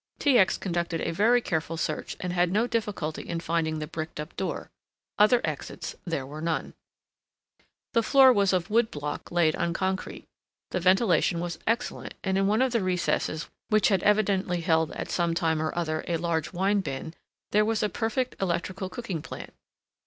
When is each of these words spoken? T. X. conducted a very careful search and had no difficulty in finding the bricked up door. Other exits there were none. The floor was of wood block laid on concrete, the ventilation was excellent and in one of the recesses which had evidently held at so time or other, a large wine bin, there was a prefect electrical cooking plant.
T. 0.17 0.39
X. 0.39 0.57
conducted 0.57 0.99
a 1.01 1.11
very 1.11 1.41
careful 1.41 1.77
search 1.77 2.17
and 2.19 2.33
had 2.33 2.51
no 2.51 2.65
difficulty 2.65 3.21
in 3.21 3.39
finding 3.39 3.77
the 3.77 3.85
bricked 3.85 4.19
up 4.19 4.35
door. 4.35 4.71
Other 5.19 5.41
exits 5.43 5.93
there 6.05 6.25
were 6.25 6.41
none. 6.41 6.73
The 7.93 8.01
floor 8.01 8.33
was 8.33 8.51
of 8.51 8.71
wood 8.71 8.89
block 8.89 9.29
laid 9.31 9.55
on 9.55 9.73
concrete, 9.73 10.25
the 10.71 10.79
ventilation 10.79 11.39
was 11.39 11.59
excellent 11.67 12.15
and 12.23 12.35
in 12.35 12.47
one 12.47 12.63
of 12.63 12.71
the 12.71 12.81
recesses 12.81 13.47
which 13.69 13.89
had 13.89 14.01
evidently 14.01 14.61
held 14.61 14.91
at 14.93 15.11
so 15.11 15.31
time 15.35 15.61
or 15.61 15.71
other, 15.77 16.03
a 16.07 16.17
large 16.17 16.51
wine 16.51 16.79
bin, 16.81 17.13
there 17.51 17.63
was 17.63 17.83
a 17.83 17.87
prefect 17.87 18.35
electrical 18.41 18.89
cooking 18.89 19.21
plant. 19.21 19.53